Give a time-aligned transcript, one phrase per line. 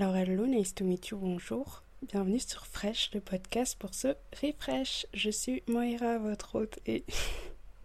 [0.00, 1.82] Alors hello, nice to meet you, bonjour.
[2.00, 5.06] Bienvenue sur Fresh, le podcast pour se refresh.
[5.12, 7.04] Je suis Moira, votre hôte, et...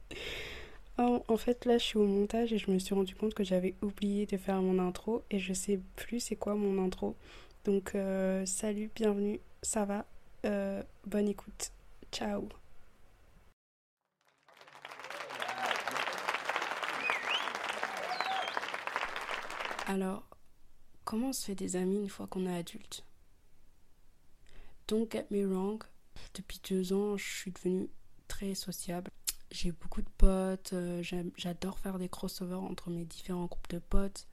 [0.97, 3.75] en fait, là, je suis au montage et je me suis rendu compte que j'avais
[3.81, 7.17] oublié de faire mon intro et je sais plus c'est quoi mon intro.
[7.65, 10.05] Donc, euh, salut, bienvenue, ça va,
[10.45, 11.73] euh, bonne écoute,
[12.13, 12.47] ciao.
[19.87, 20.23] Alors,
[21.05, 23.05] Comment on se fait des amis une fois qu'on est adulte?
[24.87, 25.83] Don't get me wrong,
[26.33, 27.89] depuis deux ans, je suis devenue
[28.27, 29.11] très sociable.
[29.51, 31.03] J'ai beaucoup de potes, euh,
[31.37, 34.27] j'adore faire des crossovers entre mes différents groupes de potes.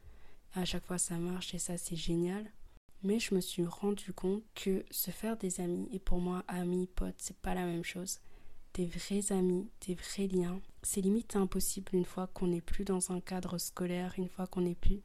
[0.54, 2.50] À chaque fois, ça marche et ça, c'est génial.
[3.02, 6.86] Mais je me suis rendu compte que se faire des amis, et pour moi, amis,
[6.86, 8.18] potes, c'est pas la même chose.
[8.72, 13.12] Des vrais amis, des vrais liens, c'est limite impossible une fois qu'on n'est plus dans
[13.12, 15.02] un cadre scolaire, une fois qu'on n'est plus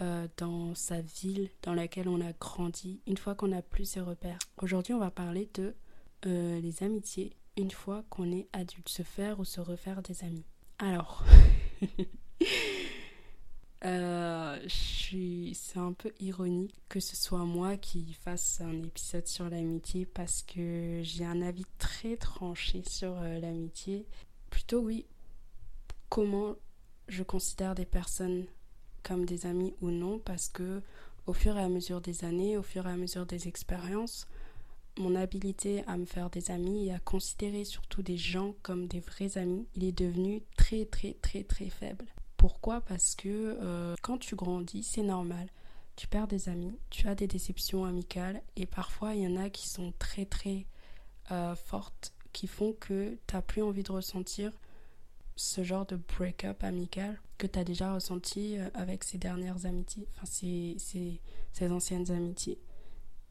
[0.00, 4.00] euh, dans sa ville dans laquelle on a grandi une fois qu'on a plus ses
[4.00, 4.38] repères.
[4.56, 5.74] Aujourd'hui, on va parler de
[6.26, 10.46] euh, les amitiés une fois qu'on est adulte, se faire ou se refaire des amis.
[10.78, 11.24] Alors,
[13.84, 20.06] euh, c'est un peu ironique que ce soit moi qui fasse un épisode sur l'amitié
[20.06, 24.06] parce que j'ai un avis très tranché sur l'amitié.
[24.48, 25.04] Plutôt oui,
[26.08, 26.56] comment
[27.08, 28.46] je considère des personnes
[29.02, 30.82] comme des amis ou non parce que
[31.26, 34.26] au fur et à mesure des années, au fur et à mesure des expériences,
[34.98, 39.00] mon habilité à me faire des amis et à considérer surtout des gens comme des
[39.00, 42.06] vrais amis, il est devenu très très très très faible.
[42.36, 42.80] Pourquoi?
[42.80, 43.28] Parce que
[43.62, 45.48] euh, quand tu grandis, c'est normal.
[45.94, 49.50] Tu perds des amis, tu as des déceptions amicales et parfois il y en a
[49.50, 50.66] qui sont très très
[51.30, 54.52] euh, fortes qui font que tu n'as plus envie de ressentir
[55.36, 60.06] ce genre de break-up amical que tu as déjà ressenti euh, avec ces dernières amitiés,
[60.14, 61.20] enfin ces, ces,
[61.52, 62.58] ces, anciennes amitiés.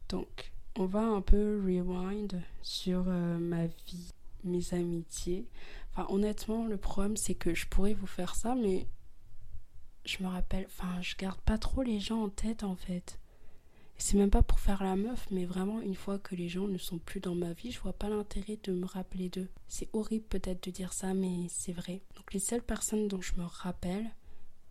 [0.10, 4.14] Donc, on va un peu rewind sur euh, ma vie,
[4.44, 5.48] mes amitiés.
[5.92, 8.88] Enfin, honnêtement, le problème, c'est que je pourrais vous faire ça, mais
[10.06, 13.20] je me rappelle, enfin, je garde pas trop les gens en tête en fait
[14.02, 16.78] c'est même pas pour faire la meuf, mais vraiment, une fois que les gens ne
[16.78, 19.50] sont plus dans ma vie, je vois pas l'intérêt de me rappeler d'eux.
[19.68, 22.02] C'est horrible peut-être de dire ça, mais c'est vrai.
[22.16, 24.10] Donc, les seules personnes dont je me rappelle,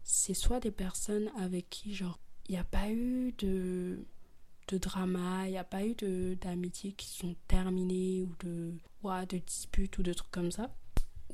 [0.03, 4.05] c'est soit des personnes avec qui, genre, il n'y a pas eu de,
[4.69, 5.95] de drama, il n'y a pas eu
[6.37, 8.75] d'amitié qui sont terminées ou de,
[9.05, 10.71] ouais, de disputes ou de trucs comme ça.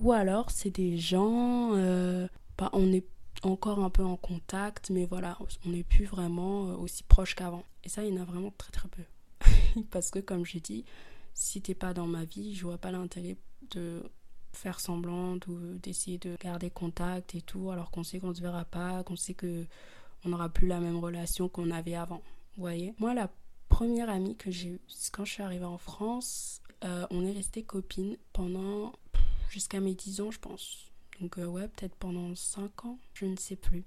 [0.01, 3.07] Ou alors, c'est des gens, euh, bah, on est
[3.43, 7.65] encore un peu en contact, mais voilà, on n'est plus vraiment euh, aussi proche qu'avant.
[7.87, 9.05] Et ça, il y en a vraiment très très peu.
[9.93, 10.85] Parce que, comme j'ai dit,
[11.35, 13.37] si t'es pas dans ma vie, je vois pas l'intérêt
[13.71, 14.03] de
[14.53, 18.65] faire semblant ou d'essayer de garder contact et tout, alors qu'on sait qu'on se verra
[18.65, 19.65] pas, qu'on sait que
[20.25, 22.23] on n'aura plus la même relation qu'on avait avant.
[22.57, 22.93] Vous voyez?
[22.99, 23.31] Moi, la
[23.69, 24.81] première amie que j'ai eue,
[25.13, 28.95] quand je suis arrivée en France, euh, on est resté copines pendant
[29.49, 30.91] jusqu'à mes 10 ans, je pense.
[31.21, 33.85] Donc euh, ouais, peut-être pendant 5 ans, je ne sais plus.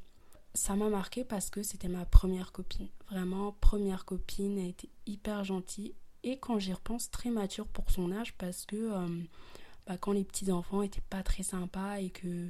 [0.53, 2.87] Ça m'a marqué parce que c'était ma première copine.
[3.09, 5.93] Vraiment, première copine, elle était hyper gentille.
[6.23, 9.07] Et quand j'y repense, très mature pour son âge parce que euh,
[9.87, 12.49] bah, quand les petits enfants étaient pas très sympas et que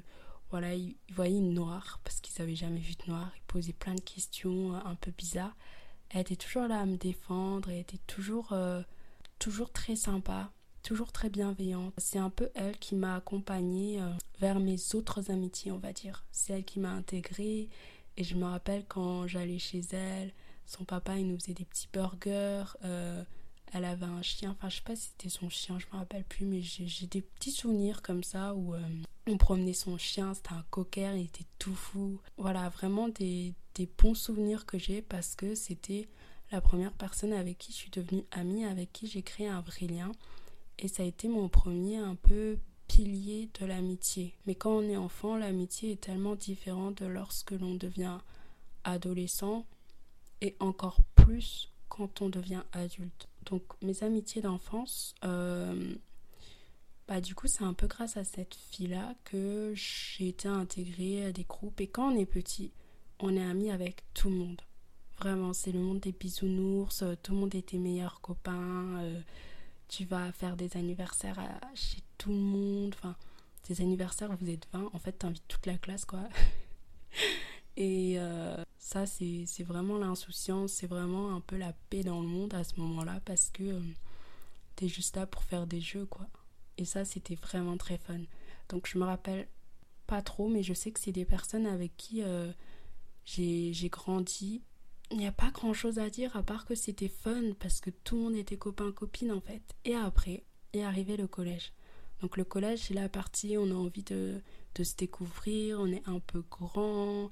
[0.49, 3.93] voilà, ils, voyaient une noire parce qu'ils n'avaient jamais vu de noire, ils posaient plein
[3.93, 5.55] de questions euh, un peu bizarres.
[6.09, 8.55] Elle était toujours là à me défendre, elle était toujours,
[9.37, 10.51] toujours très sympa
[10.89, 11.93] toujours très bienveillante.
[11.99, 16.25] C'est un peu elle qui m'a accompagnée euh, vers mes autres amitiés, on va dire.
[16.31, 17.69] C'est elle qui m'a intégrée
[18.17, 20.33] et je me rappelle quand j'allais chez elle,
[20.65, 22.75] son papa il nous faisait des petits burgers.
[22.85, 23.23] Euh,
[23.71, 26.23] elle avait un chien, enfin je sais pas si c'était son chien, je me rappelle
[26.23, 28.81] plus, mais j'ai des petits souvenirs comme ça où euh,
[29.27, 32.19] on promenait son chien, c'était un cocker, il était tout fou.
[32.37, 36.09] Voilà, vraiment des, des bons souvenirs que j'ai parce que c'était
[36.51, 39.85] la première personne avec qui je suis devenue amie, avec qui j'ai créé un vrai
[39.85, 40.11] lien.
[40.79, 42.57] Et ça a été mon premier un peu
[42.87, 44.33] pilier de l'amitié.
[44.45, 48.17] Mais quand on est enfant, l'amitié est tellement différente de lorsque l'on devient
[48.83, 49.65] adolescent
[50.41, 53.27] et encore plus quand on devient adulte.
[53.45, 55.95] Donc mes amitiés d'enfance, euh,
[57.07, 61.31] bah du coup c'est un peu grâce à cette fille-là que j'ai été intégrée à
[61.31, 61.81] des groupes.
[61.81, 62.71] Et quand on est petit,
[63.19, 64.61] on est amis avec tout le monde.
[65.17, 68.99] Vraiment, c'est le monde des bisounours, tout le monde est tes meilleurs copains.
[68.99, 69.19] Euh,
[69.89, 71.43] tu vas faire des anniversaires
[71.75, 72.95] chez tout le monde.
[72.97, 73.15] Enfin,
[73.67, 74.89] des anniversaires, vous êtes 20.
[74.93, 76.21] En fait, t'invites toute la classe, quoi.
[77.75, 82.53] Et euh, ça, c'est vraiment l'insouciance, c'est vraiment un peu la paix dans le monde
[82.53, 83.81] à ce moment-là parce que euh,
[84.75, 86.27] t'es juste là pour faire des jeux, quoi.
[86.77, 88.19] Et ça, c'était vraiment très fun.
[88.69, 89.47] Donc, je me rappelle
[90.07, 92.51] pas trop, mais je sais que c'est des personnes avec qui euh,
[93.25, 94.61] j'ai grandi
[95.11, 97.89] il n'y a pas grand chose à dire à part que c'était fun parce que
[97.89, 99.61] tout le monde était copain-copine en fait.
[99.85, 101.73] Et après est arrivé le collège.
[102.21, 104.41] Donc le collège, c'est la partie où on a envie de,
[104.75, 107.29] de se découvrir, on est un peu grand,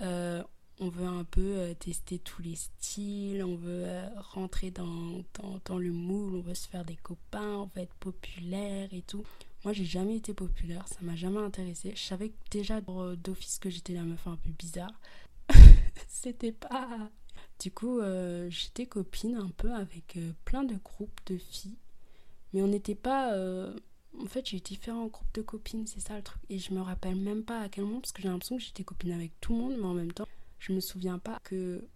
[0.00, 0.42] euh,
[0.80, 5.60] on veut un peu euh, tester tous les styles, on veut euh, rentrer dans, dans,
[5.64, 9.24] dans, le moule, on veut se faire des copains, on veut être populaire et tout.
[9.64, 11.92] Moi, j'ai jamais été populaire, ça m'a jamais intéressé.
[11.96, 14.92] Je savais déjà d'office que j'étais la meuf un peu bizarre.
[16.08, 17.10] C'était pas.
[17.60, 18.00] Du coup,
[18.48, 21.76] j'étais copine un peu avec plein de groupes de filles,
[22.52, 23.34] mais on n'était pas
[24.20, 26.42] en fait, j'ai différents groupes de copines, c'est ça le truc.
[26.50, 28.84] Et je me rappelle même pas à quel moment, parce que j'ai l'impression que j'étais
[28.84, 30.26] copine avec tout le monde, mais en même temps,
[30.58, 31.86] je me souviens pas que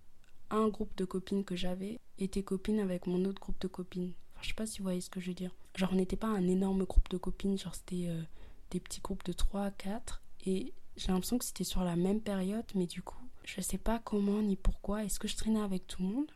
[0.50, 4.12] un groupe de copines que j'avais était copine avec mon autre groupe de copines.
[4.32, 5.54] Enfin, je sais pas si vous voyez ce que je veux dire.
[5.76, 8.22] Genre, on n'était pas un énorme groupe de copines, genre c'était euh,
[8.70, 10.22] des petits groupes de 3 4.
[10.44, 13.98] Et j'ai l'impression que c'était sur la même période, mais du coup, je sais pas
[13.98, 15.04] comment ni pourquoi.
[15.04, 16.32] Est-ce que je traînais avec tout le monde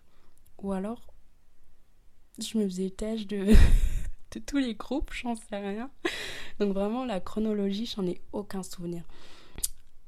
[0.59, 1.15] Ou alors,
[2.39, 3.55] je me faisais têche de.
[4.47, 5.91] tous les groupes, j'en sais rien.
[6.59, 9.03] Donc vraiment, la chronologie, j'en ai aucun souvenir.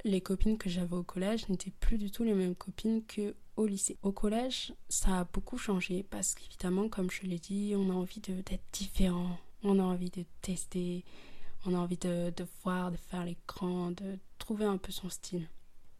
[0.04, 3.66] Les copines que j'avais au collège n'étaient plus du tout les mêmes copines que au
[3.66, 3.98] lycée.
[4.02, 8.20] Au collège, ça a beaucoup changé parce qu'évidemment, comme je l'ai dit, on a envie
[8.20, 11.04] d'être différent, on a envie de tester,
[11.66, 15.48] on a envie de, de voir, de faire l'écran, de trouver un peu son style.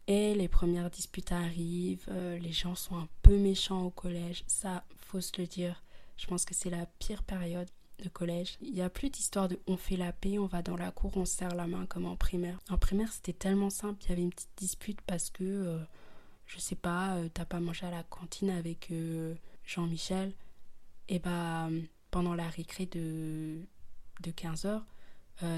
[0.09, 4.83] Et les premières disputes arrivent, euh, les gens sont un peu méchants au collège, ça,
[4.97, 5.83] faut se le dire.
[6.17, 7.69] Je pense que c'est la pire période
[8.03, 8.57] de collège.
[8.59, 11.15] Il n'y a plus d'histoire de on fait la paix, on va dans la cour,
[11.15, 12.59] on se serre la main comme en primaire.
[12.69, 14.03] En primaire, c'était tellement simple.
[14.03, 15.79] Il y avait une petite dispute parce que, euh,
[16.47, 20.33] je sais pas, euh, t'as pas mangé à la cantine avec euh, Jean-Michel.
[21.07, 21.69] Et bah,
[22.09, 23.59] pendant la récré de,
[24.21, 24.81] de 15h,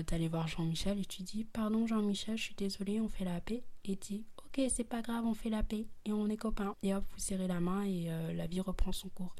[0.08, 3.64] d'aller voir Jean-Michel et tu dis Pardon, Jean-Michel, je suis désolée, on fait la paix.
[3.84, 6.76] Et dit Ok, c'est pas grave, on fait la paix et on est copains.
[6.84, 9.34] Et hop, vous serrez la main et la vie reprend son cours.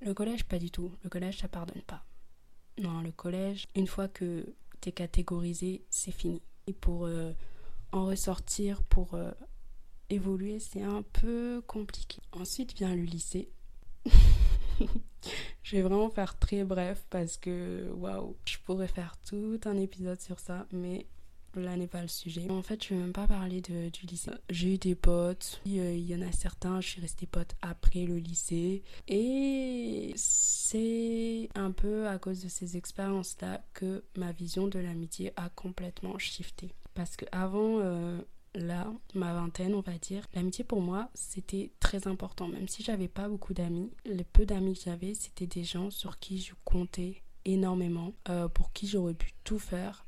[0.00, 0.92] Le collège, pas du tout.
[1.02, 2.04] Le collège, ça pardonne pas.
[2.78, 6.42] Non, le collège, une fois que t'es catégorisé, c'est fini.
[6.66, 7.32] Et pour euh,
[7.92, 9.30] en ressortir, pour euh,
[10.10, 12.20] évoluer, c'est un peu compliqué.
[12.32, 13.50] Ensuite vient le lycée.
[15.62, 20.20] je vais vraiment faire très bref parce que waouh, je pourrais faire tout un épisode
[20.20, 21.06] sur ça, mais
[21.60, 22.50] là n'est pas le sujet.
[22.50, 24.30] En fait, je vais même pas parler du lycée.
[24.50, 28.04] J'ai eu des potes, euh, il y en a certains, je suis restée pote après
[28.04, 28.82] le lycée.
[29.08, 35.48] Et c'est un peu à cause de ces expériences-là que ma vision de l'amitié a
[35.50, 36.72] complètement shifté.
[36.94, 38.18] Parce que avant, euh,
[38.54, 42.48] là, ma vingtaine, on va dire, l'amitié pour moi, c'était très important.
[42.48, 46.18] Même si j'avais pas beaucoup d'amis, les peu d'amis que j'avais, c'était des gens sur
[46.18, 50.06] qui je comptais énormément, euh, pour qui j'aurais pu tout faire,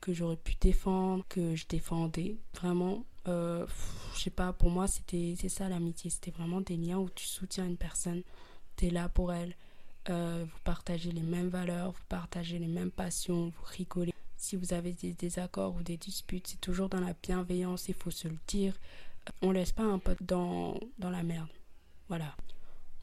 [0.00, 2.36] que j'aurais pu défendre, que je défendais.
[2.54, 3.66] Vraiment, euh,
[4.14, 6.10] je sais pas, pour moi, c'était ça l'amitié.
[6.10, 8.22] C'était vraiment des liens où tu soutiens une personne,
[8.76, 9.56] tu es là pour elle.
[10.10, 14.14] Euh, vous partagez les mêmes valeurs, vous partagez les mêmes passions, vous rigolez.
[14.36, 18.10] Si vous avez des désaccords ou des disputes, c'est toujours dans la bienveillance, il faut
[18.10, 18.74] se le dire.
[19.42, 21.48] On laisse pas un pote dans, dans la merde.
[22.08, 22.34] Voilà.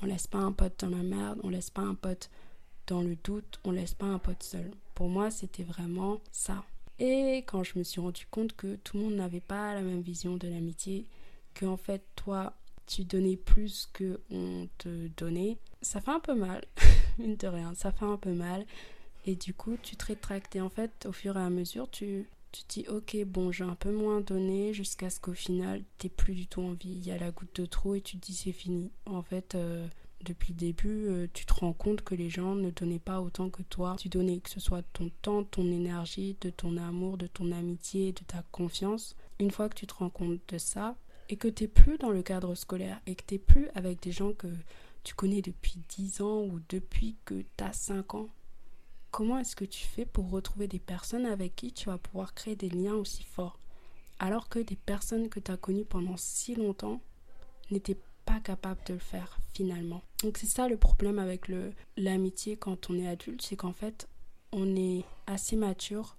[0.02, 2.30] On laisse pas un pote dans la merde, on laisse pas un pote
[2.88, 4.72] dans le doute, on laisse pas un pote seul.
[4.94, 6.64] Pour moi, c'était vraiment ça.
[7.00, 10.02] Et quand je me suis rendu compte que tout le monde n'avait pas la même
[10.02, 11.06] vision de l'amitié,
[11.54, 12.54] que en fait toi
[12.88, 16.64] tu donnais plus que on te donnait, ça fait un peu mal,
[17.18, 18.66] mine de rien, ça fait un peu mal.
[19.26, 22.30] Et du coup tu te rétractes et en fait au fur et à mesure tu,
[22.52, 26.10] tu te dis ok bon j'ai un peu moins donné jusqu'à ce qu'au final t'aies
[26.10, 28.36] plus du tout envie, il y a la goutte de trop et tu te dis
[28.36, 28.92] c'est fini.
[29.06, 29.88] En fait euh,
[30.24, 33.50] depuis le début, euh, tu te rends compte que les gens ne donnaient pas autant
[33.50, 33.96] que toi.
[34.00, 38.12] Tu donnais que ce soit ton temps, ton énergie, de ton amour, de ton amitié,
[38.12, 39.16] de ta confiance.
[39.40, 40.96] Une fois que tu te rends compte de ça
[41.30, 44.02] et que tu n'es plus dans le cadre scolaire et que tu n'es plus avec
[44.02, 44.48] des gens que
[45.04, 48.30] tu connais depuis 10 ans ou depuis que tu as 5 ans,
[49.12, 52.56] comment est-ce que tu fais pour retrouver des personnes avec qui tu vas pouvoir créer
[52.56, 53.60] des liens aussi forts?
[54.18, 57.02] Alors que des personnes que tu as connues pendant si longtemps
[57.70, 59.40] n'étaient pas capable de le faire
[60.24, 61.50] Donc c'est ça le problème avec
[61.98, 64.08] l'amitié quand on est adulte, c'est qu'en fait
[64.52, 66.18] on est assez mature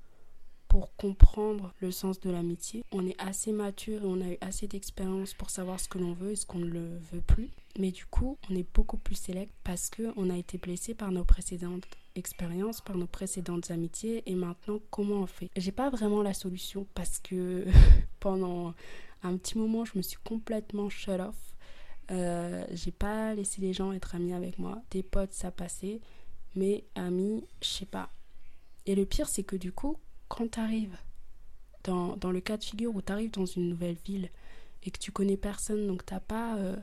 [0.68, 2.84] pour comprendre le sens de l'amitié.
[2.92, 6.12] On est assez mature et on a eu assez d'expérience pour savoir ce que l'on
[6.12, 7.50] veut et ce qu'on ne le veut plus.
[7.78, 11.12] Mais du coup, on est beaucoup plus sélect parce que on a été blessé par
[11.12, 15.50] nos précédentes expériences, par nos précédentes amitiés et maintenant comment on fait?
[15.56, 17.64] J'ai pas vraiment la solution parce que
[18.20, 18.74] pendant
[19.22, 21.45] un petit moment, je me suis complètement shut off
[22.10, 24.82] euh, j'ai pas laissé les gens être amis avec moi.
[24.90, 26.00] Des potes, ça passait.
[26.54, 28.10] Mais amis, je sais pas.
[28.86, 29.96] Et le pire, c'est que du coup,
[30.28, 30.96] quand t'arrives
[31.84, 34.30] dans, dans le cas de figure où t'arrives dans une nouvelle ville
[34.84, 36.76] et que tu connais personne, donc t'as pas euh,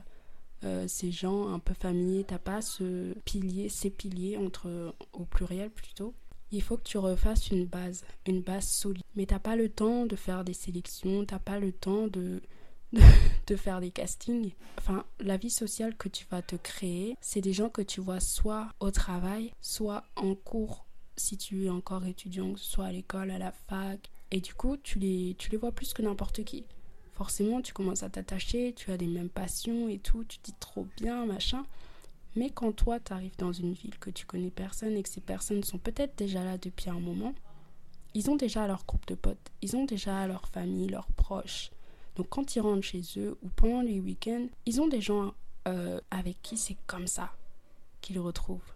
[0.64, 5.70] euh, ces gens un peu familiers, t'as pas ce pilier, ces piliers entre au pluriel
[5.70, 6.14] plutôt.
[6.52, 9.02] Il faut que tu refasses une base, une base solide.
[9.16, 12.40] Mais t'as pas le temps de faire des sélections, t'as pas le temps de,
[13.46, 14.52] de, faire des castings.
[14.78, 18.20] Enfin, la vie sociale que tu vas te créer, c'est des gens que tu vois
[18.20, 20.86] soit au travail, soit en cours
[21.16, 24.10] si tu es encore étudiant, soit à l'école, à la fac.
[24.30, 26.64] Et du coup, tu les, tu les vois plus que n'importe qui
[27.14, 30.86] forcément tu commences à t'attacher, tu as les mêmes passions et tout, tu dis trop
[30.96, 31.64] bien, machin.
[32.36, 35.20] Mais quand toi tu arrives dans une ville que tu connais personne et que ces
[35.20, 37.32] personnes sont peut-être déjà là depuis un moment,
[38.14, 41.70] ils ont déjà leur groupe de potes, ils ont déjà leur famille, leurs proches.
[42.16, 45.34] Donc quand ils rentrent chez eux ou pendant les week-ends, ils ont des gens
[45.66, 47.32] euh, avec qui c'est comme ça
[48.00, 48.74] qu'ils retrouvent.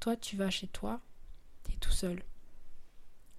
[0.00, 1.00] Toi tu vas chez toi,
[1.64, 2.22] t'es tout seul.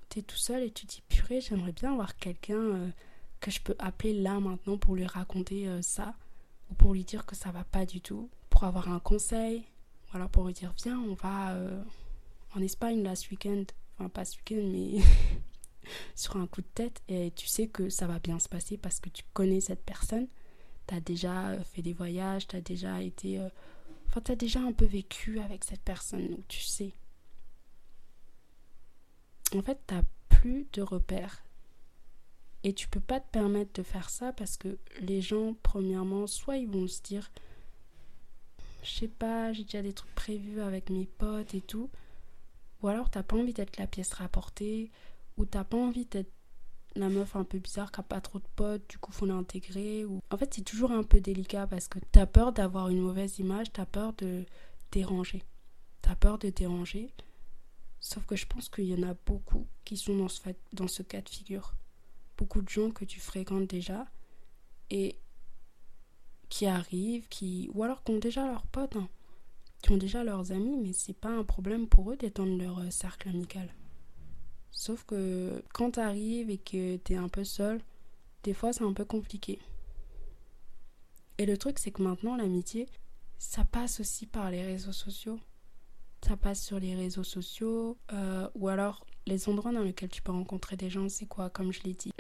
[0.09, 2.89] T'es tout seul et tu dis purée, j'aimerais bien avoir quelqu'un euh,
[3.39, 6.15] que je peux appeler là maintenant pour lui raconter euh, ça
[6.69, 9.63] ou pour lui dire que ça va pas du tout, pour avoir un conseil,
[10.11, 11.55] voilà, pour lui dire viens, on va
[12.55, 13.63] en Espagne là ce week-end,
[13.93, 15.01] enfin pas ce week-end mais
[16.15, 18.99] sur un coup de tête et tu sais que ça va bien se passer parce
[18.99, 20.27] que tu connais cette personne,
[20.87, 23.41] tu as déjà euh, fait des voyages, tu as déjà été
[24.07, 26.93] enfin tu as déjà un peu vécu avec cette personne donc tu sais.
[29.55, 29.95] En fait, tu
[30.29, 31.43] plus de repères.
[32.63, 36.57] Et tu peux pas te permettre de faire ça parce que les gens, premièrement, soit
[36.57, 37.31] ils vont se dire,
[38.83, 41.89] je sais pas, j'ai déjà des trucs prévus avec mes potes et tout,
[42.81, 44.91] ou alors t'as pas envie d'être la pièce rapportée,
[45.37, 46.31] ou t'as pas envie d'être
[46.95, 50.05] la meuf un peu bizarre qui a pas trop de potes, du coup faut l'intégrer.
[50.05, 50.19] Ou...
[50.31, 53.71] En fait, c'est toujours un peu délicat parce que t'as peur d'avoir une mauvaise image,
[53.71, 54.45] t'as peur de
[54.91, 55.43] déranger.
[56.01, 57.13] T'as peur de déranger.
[57.99, 60.41] Sauf que je pense qu'il y en a beaucoup qui sont dans ce,
[60.73, 61.75] dans ce cas de figure
[62.37, 64.05] beaucoup de gens que tu fréquentes déjà
[64.89, 65.17] et
[66.49, 69.09] qui arrivent, qui ou alors qui ont déjà leurs potes, hein,
[69.81, 72.89] qui ont déjà leurs amis, mais c'est pas un problème pour eux d'étendre leur euh,
[72.89, 73.73] cercle amical.
[74.71, 77.81] Sauf que quand tu arrives et que tu es un peu seul,
[78.43, 79.59] des fois c'est un peu compliqué.
[81.37, 82.87] Et le truc c'est que maintenant l'amitié,
[83.37, 85.39] ça passe aussi par les réseaux sociaux.
[86.25, 90.31] Ça passe sur les réseaux sociaux euh, ou alors les endroits dans lesquels tu peux
[90.31, 91.49] rencontrer des gens, c'est quoi?
[91.49, 92.11] Comme je l'ai dit,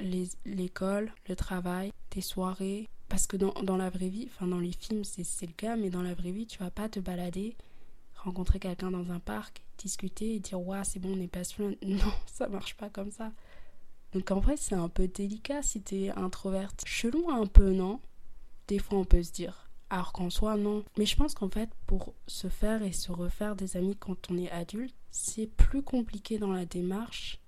[0.45, 2.87] l'école, le travail, tes soirées.
[3.09, 5.89] Parce que dans, dans la vraie vie, enfin dans les films c'est le cas, mais
[5.89, 7.55] dans la vraie vie, tu vas pas te balader,
[8.27, 11.43] rencontrer quelqu'un dans un parc, discuter et dire ouais c'est bon on est pas
[11.81, 13.31] Non, ça marche pas comme ça.
[14.11, 16.85] Donc en vrai c'est un peu délicat si t'es introverti.
[16.85, 17.99] Chelou un peu, non?
[18.67, 19.69] Des fois on peut se dire.
[19.89, 20.83] Alors qu'en soi, non.
[20.97, 24.37] Mais je pense qu'en fait, pour se faire et se refaire des amis quand on
[24.37, 27.39] est adulte, c'est plus compliqué dans la démarche.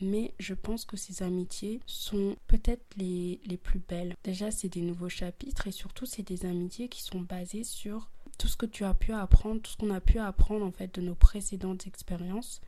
[0.00, 4.16] Mais je pense que ces amitiés sont peut-être les, les plus belles.
[4.24, 8.48] Déjà, c'est des nouveaux chapitres et surtout, c'est des amitiés qui sont basées sur tout
[8.48, 11.00] ce que tu as pu apprendre, tout ce qu'on a pu apprendre en fait de
[11.00, 12.60] nos précédentes expériences.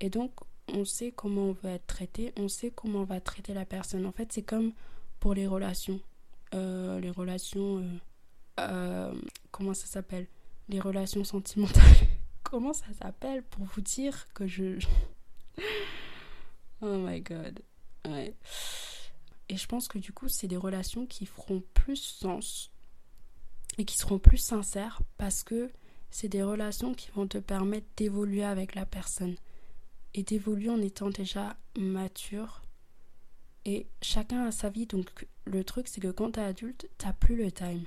[0.00, 0.32] Et donc,
[0.68, 4.06] on sait comment on va être traité, on sait comment on va traiter la personne.
[4.06, 4.72] En fait, c'est comme
[5.20, 6.00] pour les relations.
[6.54, 7.78] Euh, les relations.
[7.78, 7.98] Euh,
[8.60, 9.20] euh,
[9.50, 10.26] comment ça s'appelle?
[10.68, 11.82] Les relations sentimentales.
[12.42, 14.78] comment ça s'appelle pour vous dire que je...
[16.82, 17.60] oh my god.
[18.06, 18.34] Ouais.
[19.48, 22.72] Et je pense que du coup, c'est des relations qui feront plus sens
[23.78, 25.70] et qui seront plus sincères parce que
[26.10, 29.36] c'est des relations qui vont te permettre d'évoluer avec la personne
[30.14, 32.62] et d'évoluer en étant déjà mature.
[33.64, 37.36] Et chacun a sa vie, donc le truc c'est que quand t'es adulte, t'as plus
[37.36, 37.84] le time.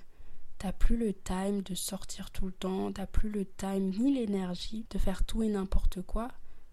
[0.59, 4.85] T'as plus le time de sortir tout le temps, t'as plus le time ni l'énergie
[4.89, 6.27] de faire tout et n'importe quoi.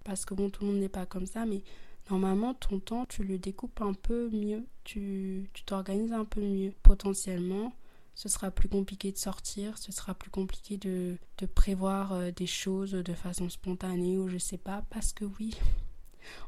[0.05, 1.63] Parce que bon, tout le monde n'est pas comme ça, mais
[2.11, 6.73] normalement, ton temps, tu le découpes un peu mieux, tu t'organises un peu mieux.
[6.83, 7.73] Potentiellement,
[8.17, 12.47] ce sera plus compliqué de sortir, ce sera plus compliqué de, de prévoir euh, des
[12.47, 15.55] choses de façon spontanée ou je sais pas, parce que oui,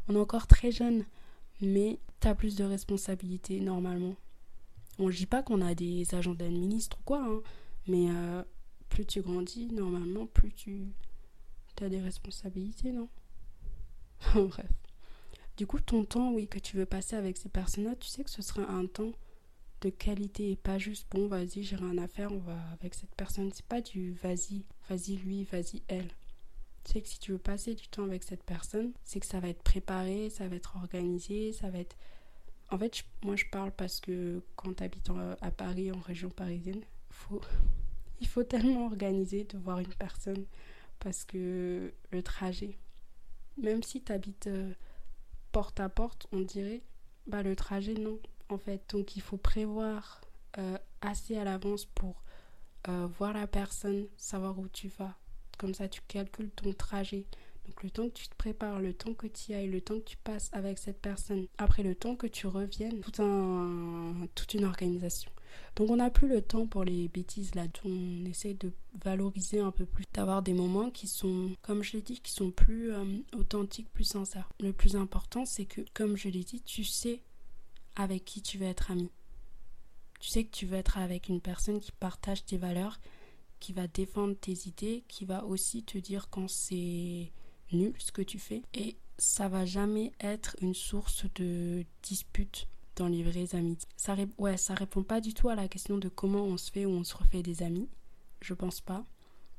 [0.08, 1.04] on est encore très jeune,
[1.60, 4.16] mais t'as plus de responsabilités normalement.
[4.98, 7.42] On ne dit pas qu'on a des agents d'administre ou quoi, hein,
[7.87, 8.42] mais euh,
[8.88, 10.88] plus tu grandis, normalement, plus tu
[11.82, 13.10] as des responsabilités, non?
[14.34, 14.72] Bref.
[15.58, 18.30] Du coup, ton temps, oui, que tu veux passer avec ces personnes-là, tu sais que
[18.30, 19.12] ce sera un temps
[19.80, 23.14] de qualité et pas juste bon, vas-y, j'ai rien à faire, on va avec cette
[23.14, 23.50] personne.
[23.52, 26.08] C'est pas du vas-y, vas-y lui, vas-y elle.
[26.85, 29.40] Tu sais que si tu veux passer du temps avec cette personne, c'est que ça
[29.40, 31.97] va être préparé, ça va être organisé, ça va être
[32.70, 36.82] en fait, moi je parle parce que quand tu habites à Paris, en région parisienne,
[37.11, 37.40] faut,
[38.20, 40.44] il faut tellement organiser de voir une personne
[40.99, 42.78] parce que le trajet,
[43.56, 44.73] même si tu habites euh,
[45.52, 46.82] porte à porte, on dirait,
[47.26, 48.18] bah le trajet non,
[48.49, 48.83] en fait.
[48.90, 50.21] Donc il faut prévoir
[50.59, 52.23] euh, assez à l'avance pour
[52.88, 55.17] euh, voir la personne, savoir où tu vas.
[55.59, 57.26] Comme ça, tu calcules ton trajet.
[57.67, 59.99] Donc le temps que tu te prépares, le temps que tu y ailles, le temps
[59.99, 64.55] que tu passes avec cette personne, après le temps que tu reviennes, tout un, toute
[64.55, 65.31] une organisation.
[65.76, 67.64] Donc on n'a plus le temps pour les bêtises là.
[67.85, 68.73] On essaie de
[69.05, 72.50] valoriser un peu plus, d'avoir des moments qui sont, comme je l'ai dit, qui sont
[72.50, 73.05] plus euh,
[73.37, 74.49] authentiques, plus sincères.
[74.61, 77.21] Le plus important, c'est que, comme je l'ai dit, tu sais
[78.00, 79.11] avec qui tu veux être ami.
[80.21, 82.99] Tu sais que tu veux être avec une personne qui partage tes valeurs,
[83.61, 87.33] qui va défendre tes idées, qui va aussi te dire quand c'est
[87.73, 88.62] nul ce que tu fais.
[88.75, 93.88] Et ça va jamais être une source de dispute dans les vraies amitiés.
[93.97, 96.87] Ça, ouais, ça répond pas du tout à la question de comment on se fait
[96.87, 97.88] ou on se refait des amis.
[98.40, 99.05] Je pense pas.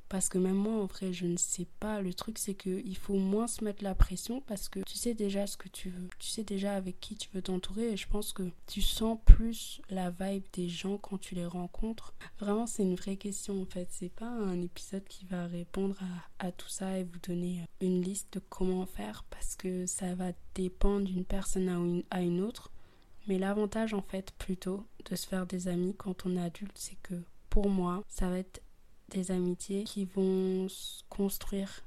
[0.10, 2.02] Parce que même moi, en vrai, je ne sais pas.
[2.02, 5.46] Le truc, c'est qu'il faut moins se mettre la pression parce que tu sais déjà
[5.46, 6.10] ce que tu veux.
[6.18, 7.94] Tu sais déjà avec qui tu veux t'entourer.
[7.94, 12.16] Et je pense que tu sens plus la vibe des gens quand tu les rencontres.
[12.40, 13.88] Vraiment, c'est une vraie question en fait.
[13.92, 15.98] C'est pas un épisode qui va répondre
[16.40, 20.32] à, tout ça et vous donner une liste de comment faire parce que ça va
[20.56, 22.72] dépendre d'une personne à une, à une autre.
[23.28, 26.98] Mais l'avantage en fait plutôt de se faire des amis quand on est adulte, c'est
[27.04, 27.14] que
[27.50, 28.62] pour moi, ça va être
[29.10, 30.68] des amitiés qui vont
[31.10, 31.84] construire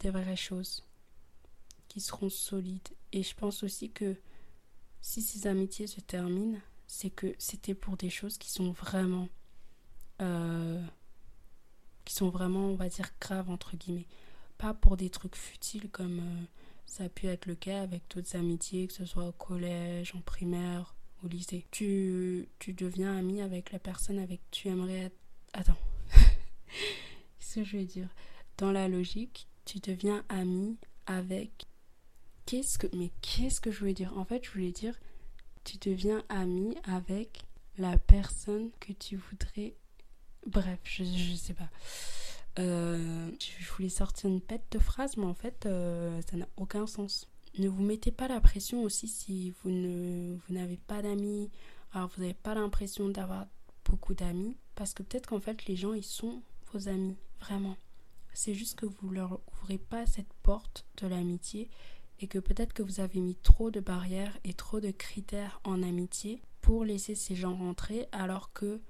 [0.00, 0.84] des vraies choses,
[1.88, 2.88] qui seront solides.
[3.12, 4.16] Et je pense aussi que
[5.00, 9.28] si ces amitiés se terminent, c'est que c'était pour des choses qui sont vraiment,
[10.22, 10.82] euh,
[12.04, 14.06] qui sont vraiment, on va dire, graves entre guillemets.
[14.58, 16.44] Pas pour des trucs futiles comme euh,
[16.86, 20.20] ça a pu être le cas avec d'autres amitiés, que ce soit au collège, en
[20.20, 21.66] primaire, au lycée.
[21.70, 25.16] Tu, tu deviens ami avec la personne avec qui tu aimerais être.
[25.52, 25.76] Attends.
[27.38, 28.08] ce que je veux dire?
[28.58, 31.66] Dans la logique, tu deviens ami avec.
[32.46, 32.86] Qu'est-ce que.
[32.96, 34.16] Mais qu'est-ce que je voulais dire?
[34.16, 34.94] En fait, je voulais dire,
[35.64, 37.42] tu deviens ami avec
[37.78, 39.74] la personne que tu voudrais.
[40.46, 41.68] Bref, je, je sais pas.
[42.58, 46.86] Euh, je voulais sortir une pète de phrase, mais en fait, euh, ça n'a aucun
[46.86, 47.28] sens.
[47.58, 51.50] Ne vous mettez pas la pression aussi si vous ne vous n'avez pas d'amis.
[51.92, 53.46] Alors, vous n'avez pas l'impression d'avoir
[53.84, 57.76] beaucoup d'amis, parce que peut-être qu'en fait, les gens, ils sont vos amis, vraiment.
[58.32, 61.70] C'est juste que vous leur ouvrez pas cette porte de l'amitié
[62.20, 65.82] et que peut-être que vous avez mis trop de barrières et trop de critères en
[65.82, 68.80] amitié pour laisser ces gens rentrer alors que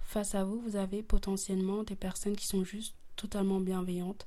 [0.00, 4.26] face à vous, vous avez potentiellement des personnes qui sont juste totalement bienveillantes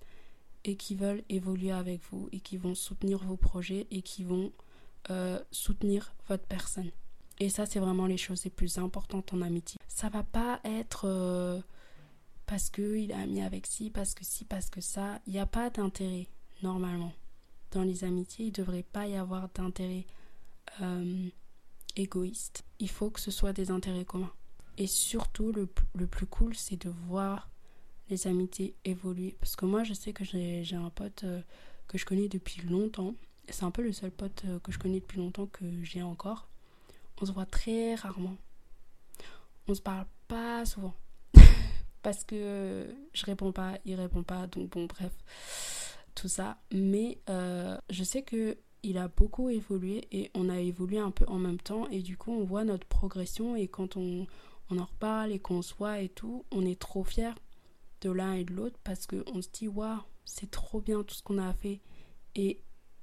[0.64, 4.52] et qui veulent évoluer avec vous et qui vont soutenir vos projets et qui vont
[5.10, 6.92] euh, soutenir votre personne.
[7.40, 9.80] Et ça, c'est vraiment les choses les plus importantes en amitié.
[9.88, 11.60] Ça va pas être euh,
[12.52, 15.22] parce qu'il a mis avec ci, parce que ci, parce que ça.
[15.26, 16.28] Il n'y a pas d'intérêt,
[16.62, 17.14] normalement.
[17.72, 20.06] Dans les amitiés, il ne devrait pas y avoir d'intérêt
[20.82, 21.30] euh,
[21.96, 22.66] égoïste.
[22.80, 24.34] Il faut que ce soit des intérêts communs.
[24.78, 27.50] Et surtout, le, le plus cool, c'est de voir
[28.10, 29.38] les amitiés évoluer.
[29.40, 31.42] Parce que moi, je sais que j'ai un pote euh,
[31.88, 33.16] que je connais depuis longtemps.
[33.48, 36.50] C'est un peu le seul pote euh, que je connais depuis longtemps que j'ai encore.
[37.22, 38.36] On se voit très rarement.
[39.70, 40.94] On se parle pas souvent.
[42.02, 44.48] Parce que je réponds pas, il répond pas.
[44.48, 45.14] Donc bon, bref,
[46.16, 46.58] tout ça.
[46.72, 51.26] Mais euh, je sais que il a beaucoup évolué et on a évolué un peu
[51.28, 51.88] en même temps.
[51.90, 53.56] Et du coup, on voit notre progression.
[53.56, 54.26] Et quand on,
[54.72, 57.34] on en reparle et qu'on se voit et tout, on est trop fiers
[58.02, 61.22] de l'un et de l'autre parce qu'on se dit waouh, c'est trop bien tout ce
[61.22, 61.82] qu'on a fait
[62.36, 62.62] et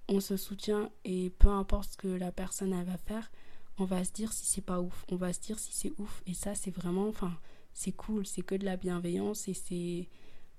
[0.08, 3.30] on se soutient et peu importe ce que la personne elle va faire,
[3.78, 6.22] on va se dire si c'est pas ouf, on va se dire si c'est ouf
[6.26, 7.38] et ça c'est vraiment enfin
[7.78, 10.08] c'est cool, c'est que de la bienveillance et c'est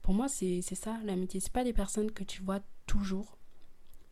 [0.01, 3.37] pour moi c'est ça l'amitié, c'est pas des personnes que tu vois toujours.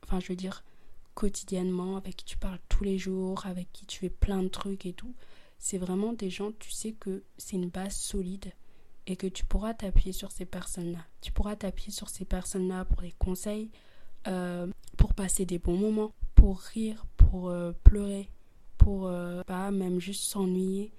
[0.03, 0.65] Enfin, je veux dire
[1.13, 4.85] quotidiennement avec qui tu parles tous les jours, avec qui tu fais plein de trucs
[4.85, 5.15] et tout.
[5.57, 8.51] C'est vraiment des gens, tu sais que c'est une base solide
[9.07, 10.99] et que tu pourras t'appuyer sur ces personnes-là.
[11.21, 13.71] Tu pourras t'appuyer sur ces personnes-là pour des conseils,
[14.27, 14.67] euh,
[14.97, 18.29] pour passer des bons moments, pour rire, pour euh, pleurer,
[18.77, 20.91] pour euh, pas même juste s'ennuyer.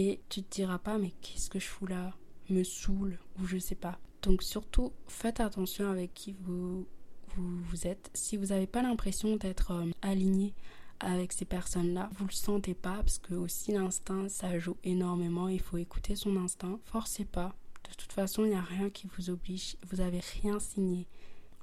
[0.00, 2.14] Et tu te diras pas, mais qu'est-ce que je fous là?
[2.50, 3.98] Me saoule ou je sais pas.
[4.22, 6.86] Donc surtout, faites attention avec qui vous,
[7.34, 8.08] vous, êtes.
[8.14, 10.54] Si vous n'avez pas l'impression d'être aligné
[11.00, 15.60] avec ces personnes-là, vous le sentez pas parce que aussi l'instinct ça joue énormément, il
[15.60, 16.78] faut écouter son instinct.
[16.84, 17.56] Forcez pas.
[17.90, 21.08] De toute façon, il n'y a rien qui vous oblige, vous avez rien signé.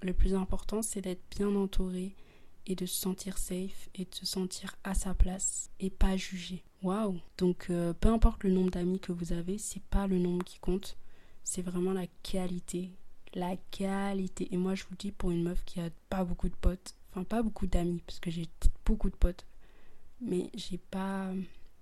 [0.01, 2.17] Le plus important, c'est d'être bien entouré
[2.65, 6.63] et de se sentir safe et de se sentir à sa place et pas jugé.
[6.81, 10.43] Waouh Donc euh, peu importe le nombre d'amis que vous avez, c'est pas le nombre
[10.43, 10.97] qui compte,
[11.43, 12.91] c'est vraiment la qualité.
[13.33, 14.53] La qualité.
[14.53, 17.23] Et moi je vous dis pour une meuf qui a pas beaucoup de potes, enfin
[17.23, 18.47] pas beaucoup d'amis parce que j'ai
[18.85, 19.45] beaucoup de potes,
[20.21, 21.31] mais j'ai pas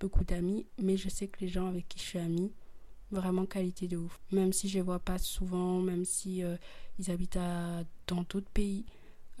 [0.00, 2.52] beaucoup d'amis, mais je sais que les gens avec qui je suis amie,
[3.10, 4.20] vraiment qualité de ouf.
[4.32, 6.56] Même si je les vois pas souvent, même si euh,
[6.98, 7.38] ils habitent
[8.06, 8.84] dans d'autres pays,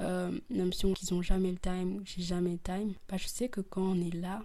[0.00, 3.26] euh, même si on, ils ont jamais le time, j'ai jamais le time, bah, je
[3.26, 4.42] sais que quand on est là,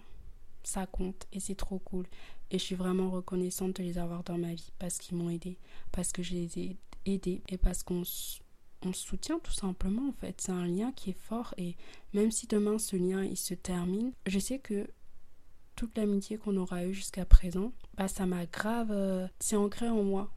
[0.64, 2.06] ça compte et c'est trop cool.
[2.52, 5.58] Et je suis vraiment reconnaissante de les avoir dans ma vie parce qu'ils m'ont aidé,
[5.92, 8.04] parce que je les ai aidés et parce qu'on
[8.82, 10.40] on se soutient tout simplement en fait.
[10.42, 11.76] C'est un lien qui est fort et
[12.14, 14.90] même si demain ce lien il se termine, je sais que
[15.76, 20.04] toute l'amitié qu'on aura eue jusqu'à présent, bah ça m'a grave, euh, c'est ancré en
[20.04, 20.30] moi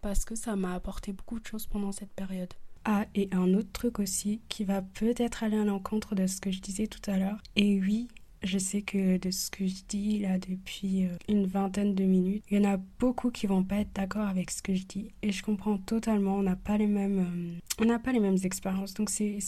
[0.00, 2.52] parce que ça m'a apporté beaucoup de choses pendant cette période.
[2.84, 6.50] Ah, et un autre truc aussi qui va peut-être aller à l'encontre de ce que
[6.50, 7.38] je disais tout à l'heure.
[7.56, 8.08] Et oui,
[8.42, 12.44] je sais que de ce que je dis là depuis euh, une vingtaine de minutes,
[12.50, 15.10] il y en a beaucoup qui vont pas être d'accord avec ce que je dis
[15.22, 16.36] et je comprends totalement.
[16.36, 19.38] On n'a pas les mêmes, euh, on n'a pas les mêmes expériences, donc c'est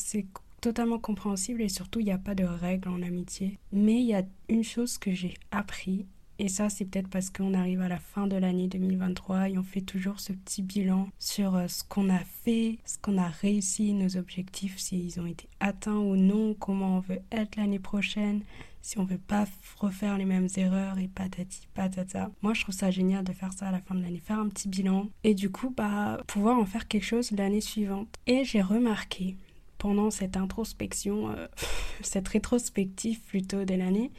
[0.61, 3.59] totalement compréhensible et surtout il n'y a pas de règles en amitié.
[3.73, 6.07] Mais il y a une chose que j'ai appris
[6.41, 9.63] et ça, c'est peut-être parce qu'on arrive à la fin de l'année 2023 et on
[9.63, 13.93] fait toujours ce petit bilan sur euh, ce qu'on a fait, ce qu'on a réussi,
[13.93, 18.41] nos objectifs, s'ils ont été atteints ou non, comment on veut être l'année prochaine,
[18.81, 19.45] si on veut pas
[19.77, 22.31] refaire les mêmes erreurs et patati patata.
[22.41, 24.49] Moi, je trouve ça génial de faire ça à la fin de l'année, faire un
[24.49, 28.09] petit bilan et du coup, bah, pouvoir en faire quelque chose l'année suivante.
[28.27, 29.37] Et j'ai remarqué
[29.77, 31.49] pendant cette introspection, euh,
[32.01, 34.11] cette rétrospective plutôt de l'année,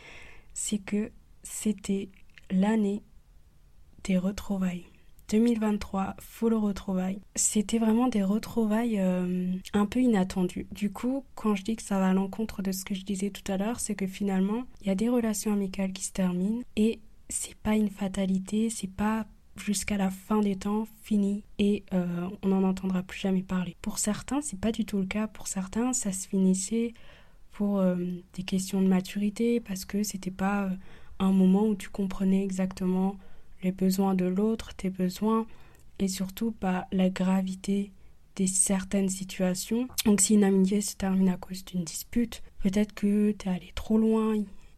[0.53, 1.12] c'est que
[1.43, 2.10] c'était
[2.49, 3.04] l'année
[4.04, 4.86] des retrouvailles.
[5.32, 7.21] 2023, full retrouvailles.
[7.36, 10.67] C'était vraiment des retrouvailles euh, un peu inattendues.
[10.71, 13.30] Du coup, quand je dis que ça va à l'encontre de ce que je disais
[13.30, 16.63] tout à l'heure, c'est que finalement, il y a des relations amicales qui se terminent
[16.75, 16.99] et
[17.30, 19.25] c'est pas une fatalité, c'est pas
[19.56, 23.77] jusqu'à la fin des temps fini et euh, on n'en entendra plus jamais parler.
[23.82, 25.27] Pour certains, c'est pas du tout le cas.
[25.27, 26.93] Pour certains, ça se finissait
[27.51, 27.95] pour euh,
[28.34, 30.69] des questions de maturité parce que c'était pas
[31.25, 33.17] un moment où tu comprenais exactement
[33.63, 35.45] les besoins de l'autre, tes besoins
[35.99, 37.91] et surtout pas la gravité
[38.36, 39.88] des certaines situations.
[40.05, 43.71] Donc si une amitié se termine à cause d'une dispute, peut-être que tu es allé
[43.75, 44.36] trop loin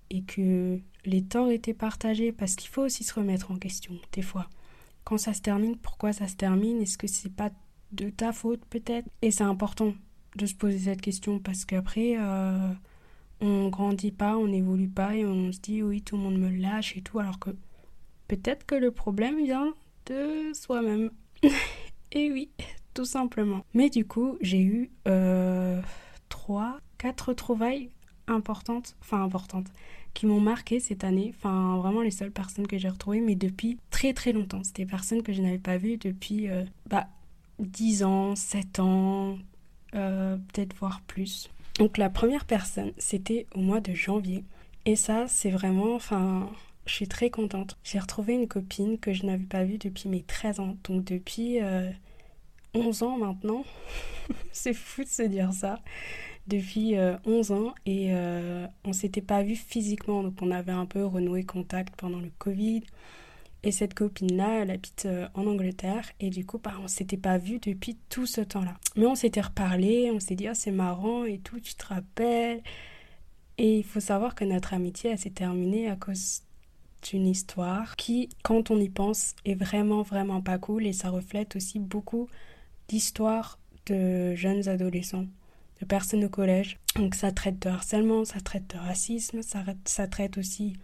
[0.10, 4.21] et que les torts étaient partagés parce qu'il faut aussi se remettre en question des
[4.21, 4.49] fois.
[5.03, 6.82] Quand ça se termine, pourquoi ça se termine?
[6.82, 7.51] Est-ce que c'est pas
[7.91, 9.08] de ta faute peut-être?
[9.21, 9.93] Et c'est important
[10.36, 12.73] de se poser cette question parce qu'après euh,
[13.43, 16.49] on grandit pas, on n'évolue pas et on se dit oui tout le monde me
[16.49, 17.49] lâche et tout alors que
[18.27, 19.73] peut-être que le problème vient
[20.06, 21.12] de soi-même.
[22.12, 22.49] et oui,
[22.93, 23.65] tout simplement.
[23.73, 25.82] Mais du coup, j'ai eu euh,
[26.29, 27.89] trois, quatre trouvailles
[28.27, 29.67] importantes, enfin importantes,
[30.13, 31.34] qui m'ont marqué cette année.
[31.36, 34.63] Enfin, vraiment les seules personnes que j'ai retrouvées, mais depuis très très longtemps.
[34.63, 37.08] C'était des personnes que je n'avais pas vues depuis euh, bah,
[37.60, 39.38] 10 ans, 7 ans,
[39.95, 41.49] euh, peut-être voire plus.
[41.79, 44.43] Donc la première personne, c'était au mois de janvier.
[44.86, 46.49] Et ça, c'est vraiment, enfin,
[46.86, 47.77] je suis très contente.
[47.83, 50.77] J'ai retrouvé une copine que je n'avais pas vue depuis mes 13 ans.
[50.83, 51.59] Donc depuis
[52.73, 53.63] 11 euh, ans maintenant.
[54.51, 55.79] c'est fou de se dire ça.
[56.47, 60.23] Depuis 11 euh, ans et euh, on s'était pas vu physiquement.
[60.23, 62.83] Donc on avait un peu renoué contact pendant le Covid.
[63.63, 66.10] Et cette copine-là, elle habite en Angleterre.
[66.19, 68.78] Et du coup, bah, on s'était pas vu depuis tout ce temps-là.
[68.95, 72.62] Mais on s'était reparlé, on s'est dit, ah, c'est marrant et tout, tu te rappelles?
[73.58, 76.41] Et il faut savoir que notre amitié, elle s'est terminée à cause
[77.12, 81.58] une histoire qui, quand on y pense, est vraiment, vraiment pas cool et ça reflète
[81.58, 82.30] aussi beaucoup
[82.88, 85.26] d'histoires de jeunes adolescents,
[85.82, 86.80] de personnes au collège.
[86.95, 90.78] Donc ça traite de harcèlement, ça traite de racisme, ça traite aussi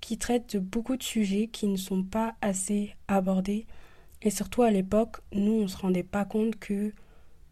[0.00, 3.66] qui traite de beaucoup de sujets qui ne sont pas assez abordés.
[4.22, 6.92] Et surtout à l'époque, nous, on se rendait pas compte que,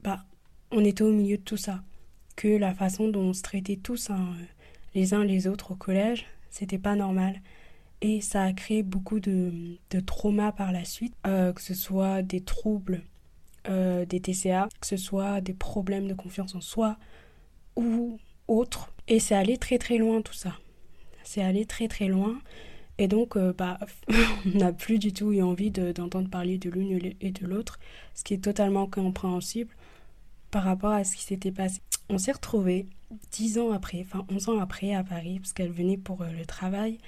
[0.02, 0.24] bah,
[0.70, 1.82] on était au milieu de tout ça.
[2.36, 4.34] Que la façon dont on se traitait tous hein,
[4.94, 7.40] les uns les autres au collège, c'était pas normal.
[8.00, 12.22] Et ça a créé beaucoup de, de traumas par la suite, euh, que ce soit
[12.22, 13.02] des troubles,
[13.68, 16.96] euh, des TCA, que ce soit des problèmes de confiance en soi
[17.76, 18.92] ou autres.
[19.08, 20.56] Et c'est allé très très loin tout ça.
[21.24, 22.38] C'est allé très très loin.
[22.98, 23.78] Et donc, euh, bah,
[24.46, 27.78] on n'a plus du tout eu envie d'entendre parler de l'une et de l'autre,
[28.14, 29.74] ce qui est totalement compréhensible
[30.50, 31.80] par rapport à ce qui s'était passé.
[32.08, 32.86] On s'est retrouvés
[33.30, 36.44] dix ans après, enfin onze ans après à Paris, parce qu'elle venait pour euh, le
[36.44, 36.98] travail.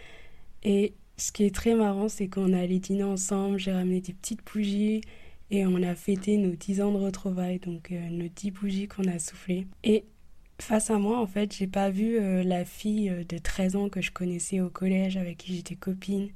[0.62, 4.44] Et ce qui est très marrant, c'est qu'on allé dîner ensemble, j'ai ramené des petites
[4.44, 5.03] bougies
[5.50, 9.05] et on a fêté nos dix ans de retrouvailles, donc euh, nos dix bougies qu'on
[9.05, 9.66] a soufflées.
[9.85, 10.05] Et
[10.61, 14.01] face à moi, en fait, j'ai pas vu euh, la fille de 13 ans que
[14.01, 16.31] je connaissais au collège, avec qui j'étais copine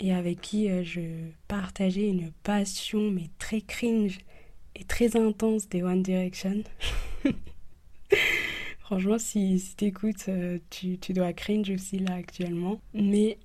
[0.00, 1.00] et avec qui je
[1.48, 4.18] partageais une passion, mais très cringe
[4.76, 6.62] et très intense des One Direction.
[8.78, 12.80] Franchement, si, si t'écoutes, euh, tu, tu dois cringe aussi là actuellement.
[12.94, 13.38] Mais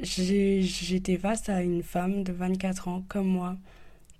[0.00, 3.56] j'étais face à une femme de 24 ans comme moi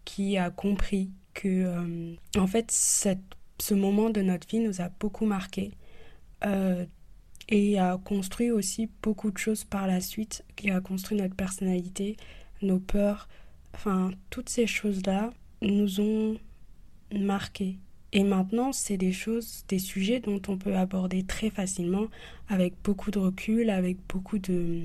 [0.04, 3.20] qui a compris que, euh, en fait, cette,
[3.60, 5.72] ce moment de notre vie nous a beaucoup marqué
[6.44, 6.84] euh,
[7.48, 12.16] et a construit aussi beaucoup de choses par la suite, qui a construit notre personnalité,
[12.62, 13.28] nos peurs,
[13.74, 16.36] enfin, toutes ces choses-là nous ont
[17.12, 17.78] marqué.
[18.12, 22.06] Et maintenant, c'est des choses, des sujets dont on peut aborder très facilement,
[22.48, 24.82] avec beaucoup de recul, avec beaucoup de,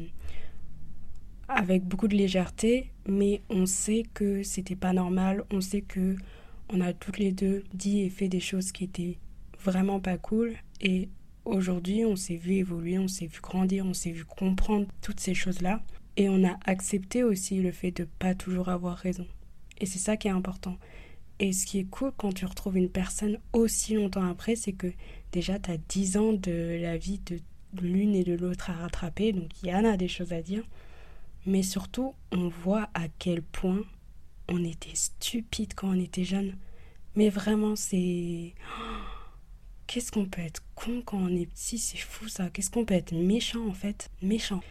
[1.47, 6.15] avec beaucoup de légèreté, mais on sait que c'était pas normal, on sait que
[6.69, 9.17] on a toutes les deux dit et fait des choses qui étaient
[9.63, 11.09] vraiment pas cool et
[11.43, 15.33] aujourd'hui on s'est vu évoluer, on s'est vu grandir, on s'est vu comprendre toutes ces
[15.33, 15.81] choses-là
[16.17, 19.27] et on a accepté aussi le fait de pas toujours avoir raison.
[19.79, 20.77] Et c'est ça qui est important.
[21.39, 24.93] Et ce qui est cool quand tu retrouves une personne aussi longtemps après, c'est que
[25.33, 27.39] déjà tu as 10 ans de la vie de
[27.81, 30.63] l'une et de l'autre à rattraper, donc il y en a des choses à dire.
[31.45, 33.81] Mais surtout, on voit à quel point
[34.49, 36.55] on était stupide quand on était jeune.
[37.15, 38.53] Mais vraiment, c'est.
[39.87, 42.49] Qu'est-ce qu'on peut être con quand on est petit, c'est fou ça.
[42.49, 44.09] Qu'est-ce qu'on peut être méchant en fait?
[44.21, 44.61] Méchant.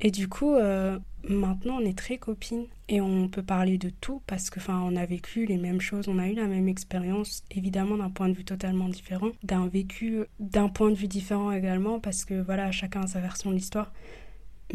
[0.00, 4.22] Et du coup, euh, maintenant on est très copines et on peut parler de tout
[4.26, 7.42] parce que, enfin, on a vécu les mêmes choses, on a eu la même expérience,
[7.50, 11.98] évidemment d'un point de vue totalement différent, d'un vécu d'un point de vue différent également
[11.98, 13.92] parce que voilà, chacun a sa version de l'histoire.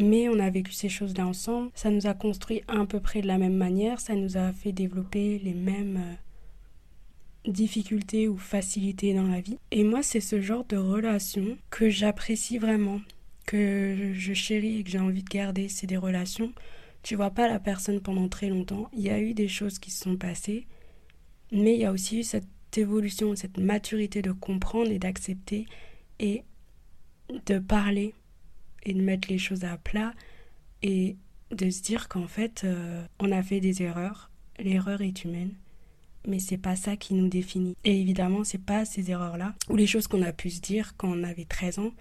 [0.00, 1.70] Mais on a vécu ces choses-là ensemble.
[1.74, 4.00] Ça nous a construit à peu près de la même manière.
[4.00, 5.96] Ça nous a fait développer les mêmes
[7.46, 9.58] euh, difficultés ou facilités dans la vie.
[9.70, 13.00] Et moi, c'est ce genre de relation que j'apprécie vraiment,
[13.46, 15.68] que je chéris et que j'ai envie de garder.
[15.68, 16.52] C'est des relations.
[17.02, 18.88] Tu vois pas la personne pendant très longtemps.
[18.92, 20.66] Il y a eu des choses qui se sont passées.
[21.52, 25.66] Mais il y a aussi eu cette évolution, cette maturité de comprendre et d'accepter
[26.18, 26.42] et
[27.46, 28.14] de parler
[28.84, 30.12] et de mettre les choses à plat
[30.82, 31.16] et
[31.50, 34.30] de se dire qu'en fait, euh, on a fait des erreurs.
[34.58, 35.54] L'erreur est humaine,
[36.26, 37.76] mais c'est pas ça qui nous définit.
[37.84, 41.08] Et évidemment, c'est pas ces erreurs-là ou les choses qu'on a pu se dire quand
[41.08, 41.92] on avait 13 ans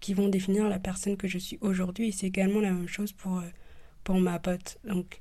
[0.00, 2.08] qui vont définir la personne que je suis aujourd'hui.
[2.08, 3.48] Et c'est également la même chose pour, euh,
[4.04, 4.78] pour ma pote.
[4.84, 5.20] Donc,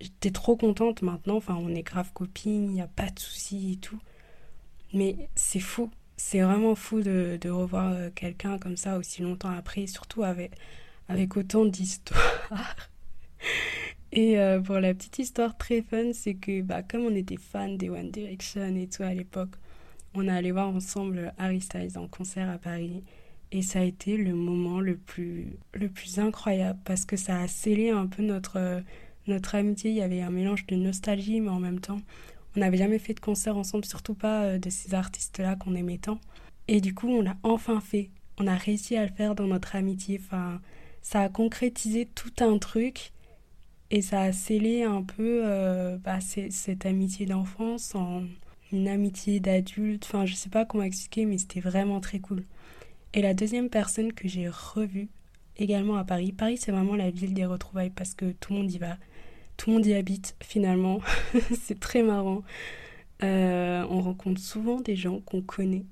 [0.00, 1.36] j'étais trop contente maintenant.
[1.36, 3.98] Enfin, on est grave copines, il n'y a pas de soucis et tout.
[4.92, 9.86] Mais c'est fou c'est vraiment fou de, revoir euh, quelqu'un comme ça aussi longtemps après,
[9.86, 10.52] surtout avec,
[11.08, 12.50] avec autant d'histoires.
[14.12, 17.74] Et euh, pour la petite histoire très fun, c'est que bah, comme on était fans
[17.74, 19.54] des One Direction et tout à l'époque,
[20.14, 23.02] on est allé voir ensemble Harry Styles en concert à Paris.
[23.50, 27.48] Et ça a été le moment le plus, le plus incroyable parce que ça a
[27.48, 28.82] scellé un peu notre,
[29.26, 29.90] notre amitié.
[29.90, 32.00] Il y avait un mélange de nostalgie, mais en même temps,
[32.56, 35.98] on n'avait jamais fait de concert ensemble, surtout pas euh, de ces artistes-là qu'on aimait
[35.98, 36.18] tant.
[36.68, 38.10] Et du coup, on l'a enfin fait.
[38.38, 40.20] On a réussi à le faire dans notre amitié.
[40.22, 40.60] Enfin,
[41.02, 43.12] ça a concrétisé tout un truc
[43.90, 48.22] et ça a scellé un peu euh, bah, cette amitié d'enfance en
[48.72, 50.04] une amitié d'adulte.
[50.06, 52.44] Enfin, je sais pas comment expliquer, mais c'était vraiment très cool.
[53.14, 55.08] Et la deuxième personne que j'ai revue
[55.56, 56.32] également à Paris.
[56.32, 58.96] Paris, c'est vraiment la ville des retrouvailles parce que tout le monde y va
[59.62, 61.00] tout le monde y habite finalement.
[61.60, 62.42] c'est très marrant.
[63.22, 65.84] Euh, on rencontre souvent des gens qu'on connaît.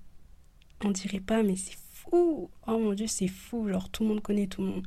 [0.84, 2.50] On dirait pas, mais c'est fou.
[2.66, 3.68] Oh mon dieu, c'est fou.
[3.68, 4.86] Genre tout le monde connaît tout le monde.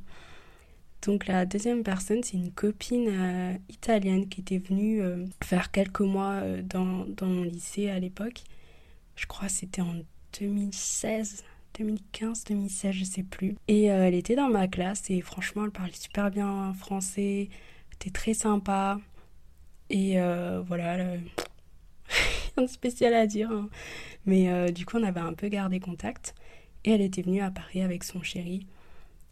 [1.02, 6.02] Donc la deuxième personne, c'est une copine euh, italienne qui était venue euh, faire quelques
[6.02, 8.44] mois dans, dans, mon lycée à l'époque.
[9.16, 9.96] Je crois que c'était en
[10.42, 11.46] 2016.
[11.80, 13.56] 2015, 2016, je sais plus.
[13.70, 17.48] Et elle était dans ma classe et franchement, elle parlait super bien français
[18.12, 19.00] très sympa.
[19.90, 20.96] Et euh, voilà,
[22.58, 23.52] rien de spécial à dire.
[23.52, 23.70] Hein.
[24.26, 26.36] Mais euh, du coup, on avait un peu gardé contact.
[26.86, 28.66] Et elle était venue à Paris avec son chéri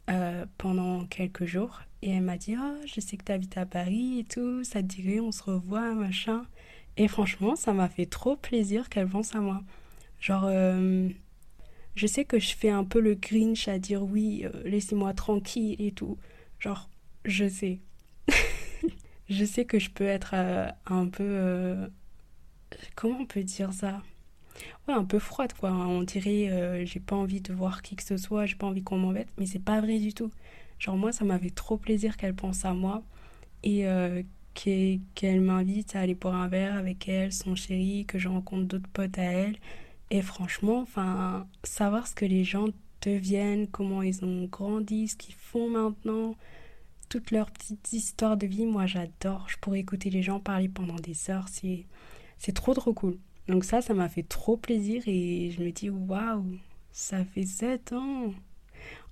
[0.09, 1.81] euh, pendant quelques jours.
[2.01, 4.81] Et elle m'a dit Oh, je sais que tu habites à Paris et tout, ça
[4.81, 6.45] te dirait, on se revoit, machin.
[6.97, 9.61] Et franchement, ça m'a fait trop plaisir qu'elle pense à moi.
[10.19, 10.49] Genre,
[11.95, 15.91] je sais que je fais un peu le grinch à dire oui, laissez-moi tranquille et
[15.91, 16.17] tout.
[16.59, 16.89] Genre,
[17.25, 17.79] je sais.
[19.31, 21.23] je sais que je peux être euh, un peu.
[21.23, 21.87] Euh,
[22.95, 24.01] comment on peut dire ça?
[24.87, 25.71] Ouais, un peu froide, quoi.
[25.71, 28.83] On dirait, euh, j'ai pas envie de voir qui que ce soit, j'ai pas envie
[28.83, 30.31] qu'on m'embête, mais c'est pas vrai du tout.
[30.79, 33.03] Genre, moi, ça m'avait trop plaisir qu'elle pense à moi
[33.63, 33.85] et
[34.55, 38.89] qu'elle m'invite à aller boire un verre avec elle, son chéri, que je rencontre d'autres
[38.89, 39.57] potes à elle.
[40.09, 42.67] Et franchement, enfin, savoir ce que les gens
[43.01, 46.35] deviennent, comment ils ont grandi, ce qu'ils font maintenant,
[47.11, 49.45] toutes leurs petites histoires de vie, moi j'adore.
[49.49, 51.85] Je pourrais écouter les gens parler pendant des heures, c'est,
[52.53, 53.17] trop trop cool.
[53.49, 56.57] Donc ça, ça m'a fait trop plaisir et je me dis waouh,
[56.93, 58.33] Ça fait 7 ans.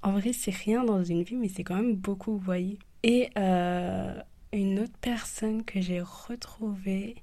[0.02, 2.80] En vrai, c'est rien dans une vie, mais c'est quand même beaucoup, vous voyez.
[3.04, 4.18] Et euh,
[4.54, 7.16] une autre personne que j'ai retrouvée.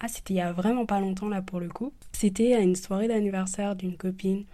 [0.00, 1.92] Ah, c'était il y a vraiment pas longtemps là pour le coup.
[2.12, 4.46] C'était à une soirée d'anniversaire d'une copine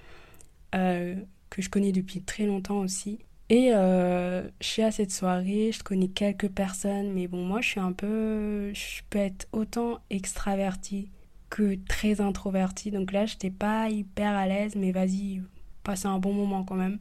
[0.74, 1.14] euh,
[1.50, 3.20] que je connais depuis très longtemps aussi.
[3.50, 7.68] Et euh, je suis à cette soirée, je connais quelques personnes, mais bon, moi je
[7.68, 8.72] suis un peu.
[8.74, 11.08] Je peux être autant extravertie
[11.48, 12.90] que très introvertie.
[12.90, 15.42] Donc là, je n'étais pas hyper à l'aise, mais vas-y,
[15.82, 16.98] passer un bon moment quand même.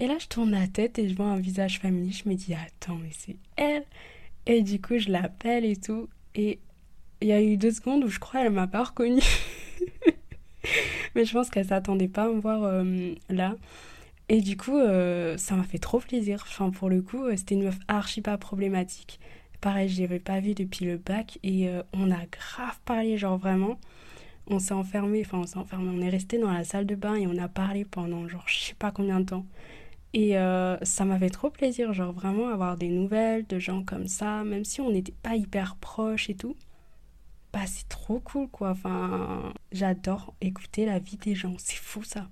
[0.00, 2.12] Et là, je tourne la tête et je vois un visage familier.
[2.12, 3.84] Je me dis, attends, mais c'est elle.
[4.46, 6.08] Et du coup, je l'appelle et tout.
[6.34, 6.58] Et
[7.20, 9.22] il y a eu deux secondes où je crois qu'elle m'a pas reconnue.
[11.14, 13.54] mais je pense qu'elle s'attendait pas à me voir euh, là.
[14.32, 16.42] Et du coup, euh, ça m'a fait trop plaisir.
[16.48, 19.20] Enfin, pour le coup, euh, c'était une meuf archi pas problématique.
[19.60, 23.78] Pareil, je l'avais pas vue depuis le bac et on a grave parlé, genre vraiment.
[24.48, 27.14] On s'est enfermé, enfin on s'est enfermé, on est resté dans la salle de bain
[27.14, 29.46] et on a parlé pendant genre je sais pas combien de temps.
[30.14, 34.44] Et euh, ça m'avait trop plaisir, genre vraiment avoir des nouvelles de gens comme ça,
[34.44, 36.56] même si on n'était pas hyper proches et tout.
[37.52, 42.28] Bah c'est trop cool quoi, enfin j'adore écouter la vie des gens, c'est fou ça,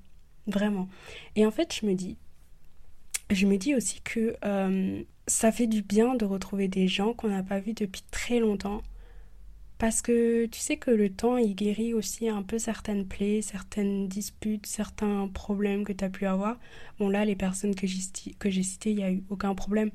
[0.47, 0.89] vraiment.
[1.37, 2.17] Et en fait je me dis,
[3.31, 7.29] je me dis aussi que euh, ça fait du bien de retrouver des gens qu'on
[7.29, 8.83] n'a pas vus depuis très longtemps
[9.81, 14.09] parce que tu sais que le temps, il guérit aussi un peu certaines plaies, certaines
[14.09, 16.59] disputes, certains problèmes que tu as pu avoir.
[16.99, 19.91] Bon, là, les personnes que j'ai citées, il n'y a eu aucun problème.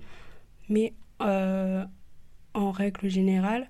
[0.70, 1.86] Mais euh,
[2.56, 3.70] en règle générale,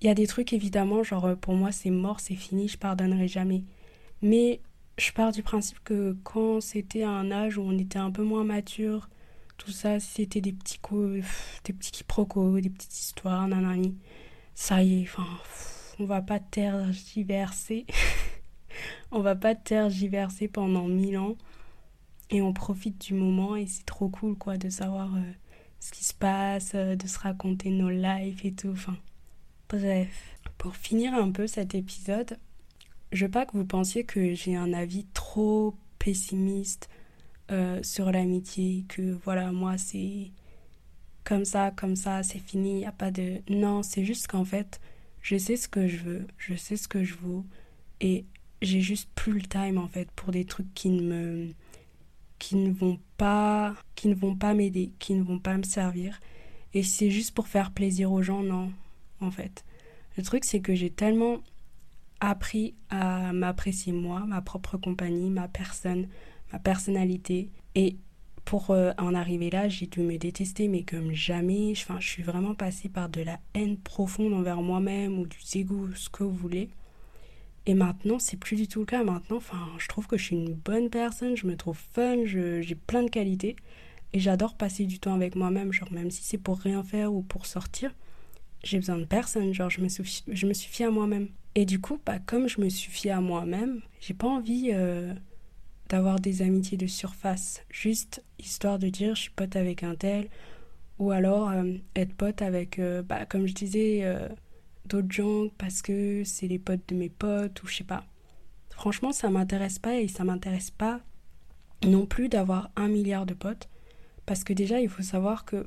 [0.00, 3.28] il y a des trucs, évidemment, genre pour moi, c'est mort, c'est fini, je pardonnerai
[3.28, 3.64] jamais.
[4.22, 4.60] Mais
[4.98, 8.44] je pars du principe que quand c'était un âge où on était un peu moins
[8.44, 9.08] mature,
[9.58, 10.80] tout ça, c'était des petits,
[11.64, 13.96] des petits quiproquos, des petites histoires, nanani
[14.56, 15.26] ça y est, enfin,
[16.00, 17.86] on va pas tergiverser.
[19.12, 21.36] on va pas tergiverser pendant mille ans.
[22.30, 25.32] Et on profite du moment et c'est trop cool, quoi, de savoir euh,
[25.78, 28.70] ce qui se passe, euh, de se raconter nos lives et tout.
[28.72, 28.96] Enfin,
[29.68, 30.38] bref.
[30.58, 32.38] Pour finir un peu cet épisode,
[33.16, 36.88] je veux pas que vous pensiez que j'ai un avis trop pessimiste
[37.50, 40.30] euh, sur l'amitié, que voilà, moi c'est
[41.24, 43.40] comme ça, comme ça, c'est fini, n'y a pas de...
[43.48, 44.80] Non, c'est juste qu'en fait,
[45.22, 47.44] je sais ce que je veux, je sais ce que je vaux,
[48.00, 48.26] et
[48.62, 51.48] j'ai juste plus le time en fait pour des trucs qui ne me
[52.38, 56.20] qui ne vont pas qui ne vont pas m'aider, qui ne vont pas me servir
[56.74, 58.72] et c'est juste pour faire plaisir aux gens non
[59.20, 59.64] en fait.
[60.16, 61.40] Le truc c'est que j'ai tellement
[62.20, 66.08] appris à m'apprécier moi, ma propre compagnie, ma personne,
[66.52, 67.96] ma personnalité et
[68.46, 71.74] pour euh, en arriver là, j'ai dû me détester, mais comme jamais.
[71.74, 76.08] Je suis vraiment passée par de la haine profonde envers moi-même ou du dégoût, ce
[76.08, 76.70] que vous voulez.
[77.66, 79.02] Et maintenant, c'est plus du tout le cas.
[79.02, 79.40] Maintenant,
[79.78, 83.10] je trouve que je suis une bonne personne, je me trouve fun, j'ai plein de
[83.10, 83.56] qualités.
[84.12, 87.22] Et j'adore passer du temps avec moi-même, genre même si c'est pour rien faire ou
[87.22, 87.92] pour sortir,
[88.62, 91.28] j'ai besoin de personne, genre je me suffis, je me à moi-même.
[91.54, 95.14] Et du coup, bah, comme je me suffis à moi-même, j'ai pas envie euh,
[95.88, 100.28] d'avoir des amitiés de surface, juste histoire de dire je suis pote avec un tel,
[100.98, 104.04] ou alors euh, être pote avec, euh, bah, comme je disais,
[104.84, 108.04] d'autres gens parce que c'est les potes de mes potes, ou je sais pas.
[108.70, 111.00] Franchement, ça m'intéresse pas et ça m'intéresse pas
[111.84, 113.68] non plus d'avoir un milliard de potes,
[114.26, 115.66] parce que déjà, il faut savoir que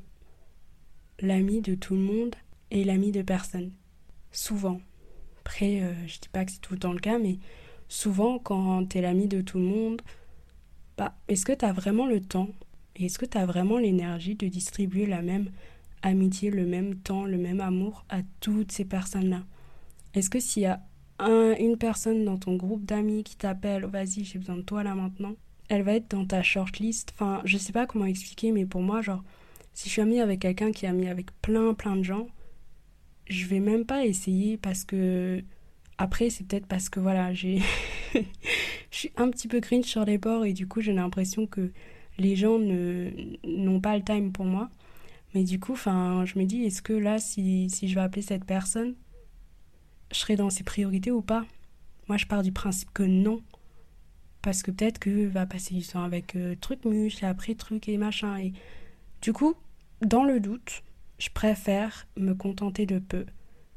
[1.20, 2.34] l'ami de tout le monde
[2.70, 3.72] est l'ami de personne.
[4.32, 4.80] Souvent.
[5.40, 7.38] Après, je dis pas que c'est tout le temps le cas, mais
[7.88, 10.02] souvent quand tu es l'ami de tout le monde,
[10.96, 12.48] bah, est-ce que tu as vraiment le temps
[12.96, 15.50] et est-ce que tu as vraiment l'énergie de distribuer la même
[16.02, 19.42] amitié, le même temps, le même amour à toutes ces personnes-là?
[20.14, 20.80] Est-ce que s'il y a
[21.18, 25.34] une personne dans ton groupe d'amis qui t'appelle, vas-y, j'ai besoin de toi là maintenant,
[25.68, 27.12] elle va être dans ta shortlist.
[27.14, 29.22] Enfin, je sais pas comment expliquer, mais pour moi, genre,
[29.72, 32.26] si je suis amie avec quelqu'un qui est ami avec plein, plein de gens,
[33.30, 35.42] je vais même pas essayer parce que
[35.98, 37.60] après, c'est peut-être parce que voilà, j'ai.
[38.14, 38.20] je
[38.90, 41.70] suis un petit peu cringe sur les bords et du coup, j'ai l'impression que
[42.18, 44.70] les gens n'ont pas le time pour moi.
[45.34, 48.22] Mais du coup, enfin, je me dis, est-ce que là, si, si je vais appeler
[48.22, 48.94] cette personne,
[50.10, 51.44] je serai dans ses priorités ou pas?
[52.08, 53.42] Moi, je pars du principe que non.
[54.42, 57.88] Parce que peut-être que va passer du temps avec euh, truc muche et après truc
[57.88, 58.38] et machin.
[58.38, 58.54] Et
[59.20, 59.54] du coup,
[60.00, 60.82] dans le doute,
[61.20, 63.26] je préfère me contenter de peu,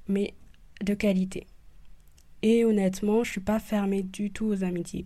[0.07, 0.33] mais
[0.81, 1.45] de qualité.
[2.41, 5.05] Et honnêtement, je suis pas fermée du tout aux amitiés.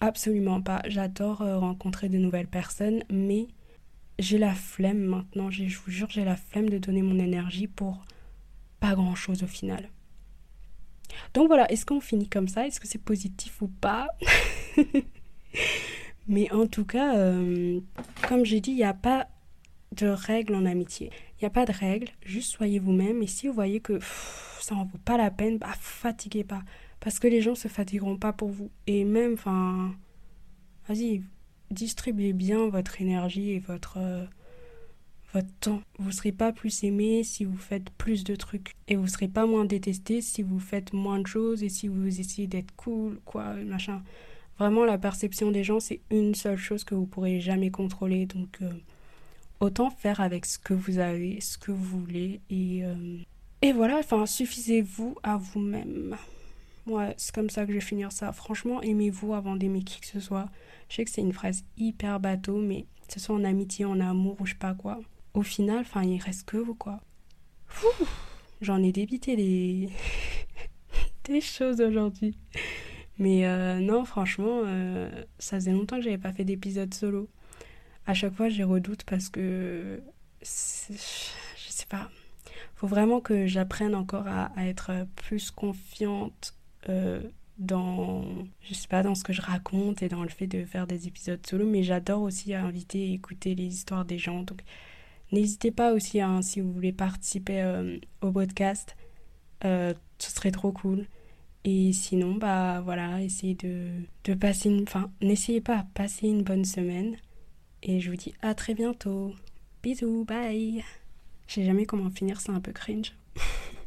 [0.00, 0.82] Absolument pas.
[0.86, 3.48] J'adore euh, rencontrer de nouvelles personnes, mais
[4.18, 5.50] j'ai la flemme maintenant.
[5.50, 8.04] Je vous jure, j'ai la flemme de donner mon énergie pour
[8.80, 9.90] pas grand chose au final.
[11.34, 12.66] Donc voilà, est-ce qu'on finit comme ça?
[12.66, 14.08] Est-ce que c'est positif ou pas?
[16.28, 17.80] Mais en tout cas, euh,
[18.28, 19.28] comme j'ai dit, il n'y a pas
[19.96, 21.10] de règles en amitié.
[21.40, 23.22] Il n'y a pas de règles, juste soyez vous-même.
[23.22, 24.00] Et si vous voyez que
[24.60, 26.62] ça en vaut pas la peine, bah fatiguez pas.
[27.00, 28.70] Parce que les gens se fatigueront pas pour vous.
[28.88, 29.94] Et même, enfin,
[30.88, 31.22] vas-y,
[31.70, 34.24] distribuez bien votre énergie et votre, euh,
[35.32, 35.82] votre temps.
[35.98, 38.74] Vous serez pas plus aimé si vous faites plus de trucs.
[38.88, 42.20] Et vous serez pas moins détesté si vous faites moins de choses et si vous
[42.20, 44.02] essayez d'être cool, quoi, machin.
[44.58, 48.26] Vraiment, la perception des gens, c'est une seule chose que vous pourrez jamais contrôler.
[48.26, 48.72] Donc, euh,
[49.60, 52.40] autant faire avec ce que vous avez, ce que vous voulez.
[52.50, 53.18] Et, euh,
[53.62, 56.16] et voilà, enfin, suffisez-vous à vous-même.
[56.86, 58.32] Ouais, c'est comme ça que je vais finir ça.
[58.32, 60.48] Franchement, aimez-vous avant d'aimer qui que ce soit.
[60.88, 64.00] Je sais que c'est une phrase hyper bateau, mais que ce soit en amitié, en
[64.00, 65.00] amour ou je sais pas quoi.
[65.34, 67.00] Au final, enfin, il reste que vous, quoi.
[68.60, 69.90] J'en ai débité des...
[71.24, 72.38] des choses aujourd'hui.
[73.18, 77.28] Mais euh, non, franchement, euh, ça faisait longtemps que j'avais pas fait d'épisode solo.
[78.08, 80.00] À chaque fois, j'ai redoute parce que
[80.40, 82.10] je sais pas.
[82.74, 86.54] Faut vraiment que j'apprenne encore à, être plus confiante
[86.88, 87.20] euh,
[87.58, 88.24] dans,
[88.62, 91.06] je sais pas, dans ce que je raconte et dans le fait de faire des
[91.06, 91.66] épisodes solo.
[91.66, 94.42] Mais j'adore aussi inviter et écouter les histoires des gens.
[94.42, 94.62] Donc,
[95.30, 97.62] n'hésitez pas aussi, hein, si vous voulez participer
[98.22, 98.96] au podcast,
[99.62, 101.04] ce serait trop cool.
[101.64, 103.90] Et sinon, bah voilà, essayez de,
[104.24, 104.84] de passer une...
[104.84, 107.18] Enfin, n'essayez pas, passer une bonne semaine.
[107.82, 109.34] Et je vous dis à très bientôt.
[109.82, 110.84] Bisous, bye.
[111.46, 113.14] Je sais jamais comment finir, c'est un peu cringe.